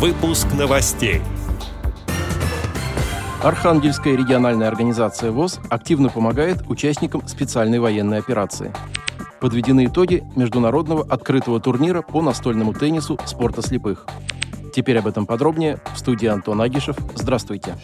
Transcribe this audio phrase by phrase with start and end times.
[0.00, 1.20] Выпуск новостей.
[3.42, 8.72] Архангельская региональная организация ВОЗ активно помогает участникам специальной военной операции.
[9.40, 14.06] Подведены итоги международного открытого турнира по настольному теннису спорта слепых.
[14.74, 16.96] Теперь об этом подробнее в студии Антон Агишев.
[17.14, 17.76] Здравствуйте.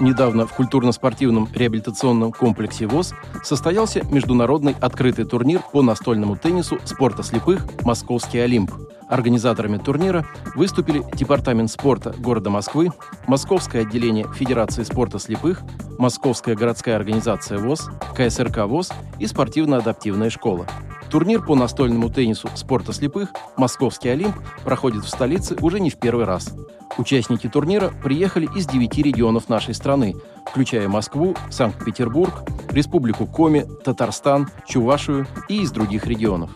[0.00, 3.12] Недавно в культурно-спортивном реабилитационном комплексе ВОЗ
[3.44, 8.70] состоялся международный открытый турнир по настольному теннису спорта слепых «Московский Олимп».
[9.12, 10.24] Организаторами турнира
[10.54, 12.88] выступили Департамент спорта города Москвы,
[13.26, 15.60] Московское отделение Федерации спорта слепых,
[15.98, 20.66] Московская городская организация ВОЗ, КСРК ВОЗ и спортивно-адаптивная школа.
[21.10, 26.24] Турнир по настольному теннису спорта слепых «Московский Олимп» проходит в столице уже не в первый
[26.24, 26.54] раз.
[26.96, 30.16] Участники турнира приехали из девяти регионов нашей страны,
[30.50, 32.32] включая Москву, Санкт-Петербург,
[32.70, 36.52] Республику Коми, Татарстан, Чувашию и из других регионов.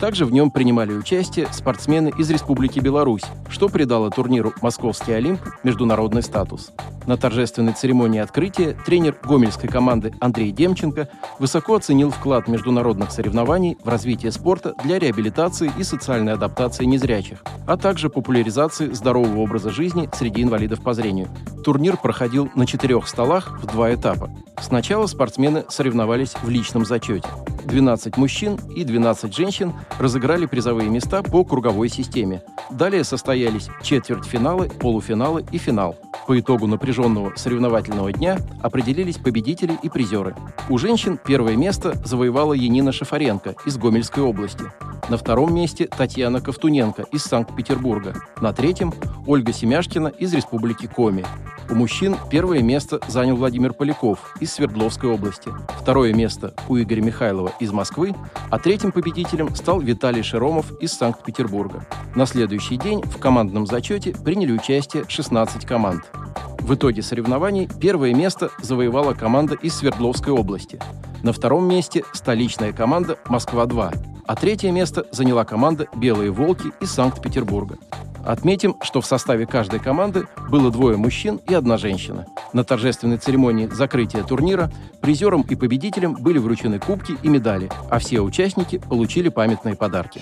[0.00, 6.22] Также в нем принимали участие спортсмены из Республики Беларусь, что придало турниру «Московский Олимп» международный
[6.22, 6.72] статус.
[7.06, 11.08] На торжественной церемонии открытия тренер гомельской команды Андрей Демченко
[11.38, 17.76] высоко оценил вклад международных соревнований в развитие спорта для реабилитации и социальной адаптации незрячих, а
[17.76, 21.28] также популяризации здорового образа жизни среди инвалидов по зрению.
[21.62, 24.30] Турнир проходил на четырех столах в два этапа.
[24.62, 27.28] Сначала спортсмены соревновались в личном зачете.
[27.64, 32.42] 12 мужчин и 12 женщин разыграли призовые места по круговой системе.
[32.70, 35.96] Далее состоялись четвертьфиналы, полуфиналы и финал.
[36.26, 40.36] По итогу напряженного соревновательного дня определились победители и призеры.
[40.68, 44.64] У женщин первое место завоевала Енина Шафаренко из Гомельской области.
[45.08, 48.14] На втором месте Татьяна Ковтуненко из Санкт-Петербурга.
[48.40, 48.92] На третьем–
[49.26, 51.24] Ольга Семяшкина из Республики Коми.
[51.70, 55.52] У мужчин первое место занял Владимир Поляков из Свердловской области.
[55.80, 58.12] Второе место у Игоря Михайлова из Москвы,
[58.50, 61.86] а третьим победителем стал Виталий Шеромов из Санкт-Петербурга.
[62.16, 66.10] На следующий день в командном зачете приняли участие 16 команд.
[66.58, 70.80] В итоге соревнований первое место завоевала команда из Свердловской области.
[71.22, 77.78] На втором месте столичная команда «Москва-2», а третье место заняла команда «Белые волки» из Санкт-Петербурга.
[78.24, 82.26] Отметим, что в составе каждой команды было двое мужчин и одна женщина.
[82.52, 84.70] На торжественной церемонии закрытия турнира
[85.00, 90.20] призерам и победителям были вручены кубки и медали, а все участники получили памятные подарки.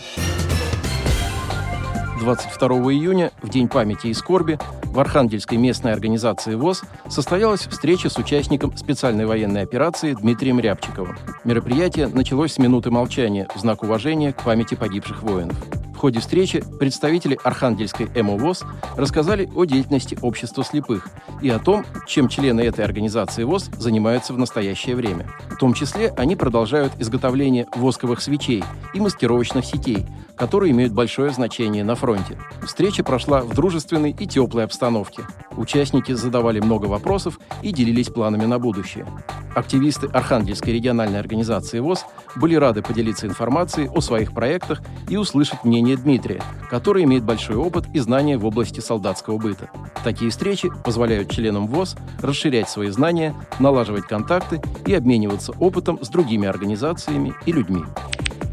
[2.19, 8.17] 22 июня, в День памяти и скорби, в Архангельской местной организации ВОЗ состоялась встреча с
[8.17, 11.17] участником специальной военной операции Дмитрием Рябчиковым.
[11.45, 15.57] Мероприятие началось с минуты молчания в знак уважения к памяти погибших воинов.
[15.99, 18.63] В ходе встречи представители Архангельской МОВОЗ
[18.97, 21.09] рассказали о деятельности общества слепых
[21.43, 25.27] и о том, чем члены этой организации ВОЗ занимаются в настоящее время.
[25.51, 28.63] В том числе они продолжают изготовление восковых свечей
[28.95, 30.07] и маскировочных сетей,
[30.39, 32.39] которые имеют большое значение на фронте.
[32.65, 35.23] Встреча прошла в дружественной и теплой обстановке.
[35.57, 39.07] Участники задавали много вопросов и делились планами на будущее.
[39.55, 42.05] Активисты Архангельской региональной организации ВОЗ
[42.37, 47.87] были рады поделиться информацией о своих проектах и услышать мнение Дмитрия, который имеет большой опыт
[47.93, 49.71] и знания в области солдатского быта.
[50.05, 56.47] Такие встречи позволяют членам ВОЗ расширять свои знания, налаживать контакты и обмениваться опытом с другими
[56.47, 57.83] организациями и людьми.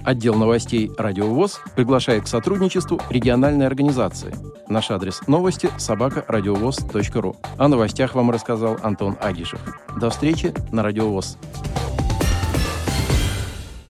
[0.06, 4.36] Отдел новостей «Радиовоз» приглашает к сотрудничеству региональной организации.
[4.70, 7.36] Наш адрес новости– собакарадиовоз.ру.
[7.58, 9.60] О новостях вам рассказал Антон Агишев.
[10.00, 11.40] До встречи на «Радиовоз».